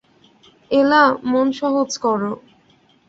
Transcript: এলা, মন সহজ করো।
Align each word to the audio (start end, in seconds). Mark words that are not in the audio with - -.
এলা, 0.71 1.03
মন 1.31 1.47
সহজ 1.51 1.89
করো। 1.97 2.31